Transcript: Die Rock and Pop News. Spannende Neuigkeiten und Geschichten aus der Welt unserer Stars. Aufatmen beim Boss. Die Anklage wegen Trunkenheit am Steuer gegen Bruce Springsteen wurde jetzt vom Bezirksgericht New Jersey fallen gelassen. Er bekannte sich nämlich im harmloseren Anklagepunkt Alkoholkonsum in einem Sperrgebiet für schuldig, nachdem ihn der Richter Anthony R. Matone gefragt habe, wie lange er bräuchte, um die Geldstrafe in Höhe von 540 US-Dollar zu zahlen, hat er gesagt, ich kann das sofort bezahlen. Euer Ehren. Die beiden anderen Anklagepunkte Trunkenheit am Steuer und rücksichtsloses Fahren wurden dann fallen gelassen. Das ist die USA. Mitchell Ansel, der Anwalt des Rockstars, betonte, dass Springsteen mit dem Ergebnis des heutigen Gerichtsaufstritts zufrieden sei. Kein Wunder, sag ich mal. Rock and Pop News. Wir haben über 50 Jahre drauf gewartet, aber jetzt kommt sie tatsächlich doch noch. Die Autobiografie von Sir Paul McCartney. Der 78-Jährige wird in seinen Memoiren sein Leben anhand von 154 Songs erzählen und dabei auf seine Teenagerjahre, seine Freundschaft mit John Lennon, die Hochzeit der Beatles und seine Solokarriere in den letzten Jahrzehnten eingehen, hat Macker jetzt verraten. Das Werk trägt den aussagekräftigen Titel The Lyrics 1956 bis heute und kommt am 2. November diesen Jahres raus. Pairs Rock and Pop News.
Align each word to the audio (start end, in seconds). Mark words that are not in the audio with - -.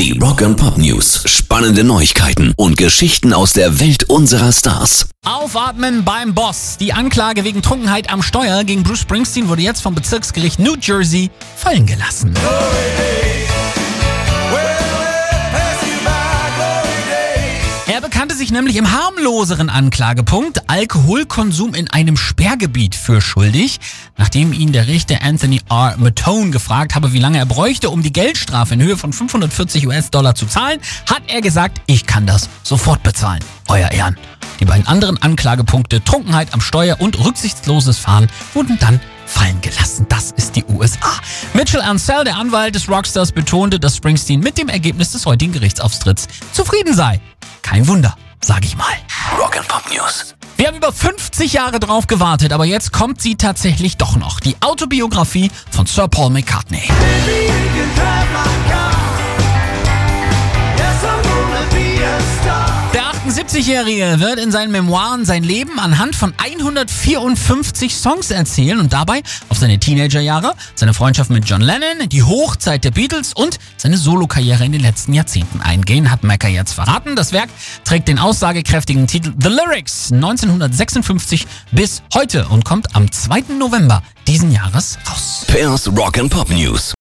Die 0.00 0.18
Rock 0.18 0.40
and 0.40 0.56
Pop 0.56 0.78
News. 0.78 1.24
Spannende 1.26 1.84
Neuigkeiten 1.84 2.54
und 2.56 2.78
Geschichten 2.78 3.34
aus 3.34 3.52
der 3.52 3.80
Welt 3.80 4.04
unserer 4.04 4.50
Stars. 4.50 5.10
Aufatmen 5.26 6.04
beim 6.06 6.32
Boss. 6.32 6.78
Die 6.80 6.94
Anklage 6.94 7.44
wegen 7.44 7.60
Trunkenheit 7.60 8.10
am 8.10 8.22
Steuer 8.22 8.64
gegen 8.64 8.82
Bruce 8.82 9.00
Springsteen 9.00 9.50
wurde 9.50 9.60
jetzt 9.60 9.82
vom 9.82 9.94
Bezirksgericht 9.94 10.58
New 10.58 10.76
Jersey 10.80 11.28
fallen 11.54 11.84
gelassen. 11.84 12.32
Er 12.34 12.40
bekannte 12.40 13.19
sich 18.40 18.50
nämlich 18.50 18.76
im 18.76 18.90
harmloseren 18.90 19.68
Anklagepunkt 19.68 20.70
Alkoholkonsum 20.70 21.74
in 21.74 21.90
einem 21.90 22.16
Sperrgebiet 22.16 22.94
für 22.94 23.20
schuldig, 23.20 23.80
nachdem 24.16 24.54
ihn 24.54 24.72
der 24.72 24.86
Richter 24.86 25.18
Anthony 25.20 25.60
R. 25.68 25.96
Matone 25.98 26.50
gefragt 26.50 26.94
habe, 26.94 27.12
wie 27.12 27.18
lange 27.18 27.36
er 27.36 27.44
bräuchte, 27.44 27.90
um 27.90 28.02
die 28.02 28.14
Geldstrafe 28.14 28.72
in 28.72 28.82
Höhe 28.82 28.96
von 28.96 29.12
540 29.12 29.86
US-Dollar 29.86 30.34
zu 30.34 30.46
zahlen, 30.46 30.80
hat 31.04 31.20
er 31.26 31.42
gesagt, 31.42 31.82
ich 31.84 32.06
kann 32.06 32.26
das 32.26 32.48
sofort 32.62 33.02
bezahlen. 33.02 33.44
Euer 33.68 33.90
Ehren. 33.90 34.16
Die 34.58 34.64
beiden 34.64 34.86
anderen 34.86 35.20
Anklagepunkte 35.20 36.02
Trunkenheit 36.02 36.54
am 36.54 36.62
Steuer 36.62 36.98
und 36.98 37.22
rücksichtsloses 37.22 37.98
Fahren 37.98 38.30
wurden 38.54 38.78
dann 38.80 39.00
fallen 39.26 39.60
gelassen. 39.60 40.06
Das 40.08 40.30
ist 40.30 40.56
die 40.56 40.64
USA. 40.64 41.12
Mitchell 41.52 41.82
Ansel, 41.82 42.24
der 42.24 42.36
Anwalt 42.36 42.74
des 42.74 42.88
Rockstars, 42.88 43.32
betonte, 43.32 43.78
dass 43.78 43.96
Springsteen 43.96 44.40
mit 44.40 44.56
dem 44.56 44.70
Ergebnis 44.70 45.12
des 45.12 45.26
heutigen 45.26 45.52
Gerichtsaufstritts 45.52 46.26
zufrieden 46.52 46.94
sei. 46.94 47.20
Kein 47.60 47.86
Wunder, 47.86 48.16
sag 48.42 48.64
ich 48.64 48.76
mal. 48.76 48.86
Rock 49.38 49.56
and 49.56 49.68
Pop 49.68 49.82
News. 49.92 50.34
Wir 50.56 50.68
haben 50.68 50.76
über 50.76 50.92
50 50.92 51.52
Jahre 51.52 51.80
drauf 51.80 52.06
gewartet, 52.06 52.52
aber 52.52 52.64
jetzt 52.64 52.92
kommt 52.92 53.20
sie 53.20 53.36
tatsächlich 53.36 53.96
doch 53.96 54.16
noch. 54.16 54.40
Die 54.40 54.56
Autobiografie 54.60 55.50
von 55.70 55.86
Sir 55.86 56.08
Paul 56.08 56.30
McCartney. 56.30 56.82
Der 63.52 63.62
78-Jährige 63.62 64.20
wird 64.20 64.38
in 64.38 64.52
seinen 64.52 64.70
Memoiren 64.70 65.24
sein 65.24 65.42
Leben 65.42 65.78
anhand 65.80 66.14
von 66.14 66.32
154 66.36 67.96
Songs 67.96 68.30
erzählen 68.30 68.78
und 68.78 68.92
dabei 68.92 69.22
auf 69.48 69.58
seine 69.58 69.78
Teenagerjahre, 69.78 70.54
seine 70.74 70.94
Freundschaft 70.94 71.30
mit 71.30 71.48
John 71.48 71.60
Lennon, 71.60 72.08
die 72.08 72.22
Hochzeit 72.22 72.84
der 72.84 72.92
Beatles 72.92 73.32
und 73.32 73.58
seine 73.76 73.96
Solokarriere 73.96 74.64
in 74.64 74.72
den 74.72 74.80
letzten 74.80 75.14
Jahrzehnten 75.14 75.60
eingehen, 75.60 76.10
hat 76.10 76.22
Macker 76.22 76.48
jetzt 76.48 76.74
verraten. 76.74 77.16
Das 77.16 77.32
Werk 77.32 77.48
trägt 77.84 78.08
den 78.08 78.18
aussagekräftigen 78.18 79.06
Titel 79.06 79.32
The 79.40 79.48
Lyrics 79.48 80.12
1956 80.12 81.46
bis 81.72 82.02
heute 82.14 82.46
und 82.48 82.64
kommt 82.64 82.94
am 82.94 83.10
2. 83.10 83.54
November 83.58 84.02
diesen 84.28 84.52
Jahres 84.52 84.98
raus. 85.10 85.44
Pairs 85.48 85.88
Rock 85.88 86.18
and 86.18 86.30
Pop 86.30 86.50
News. 86.50 86.88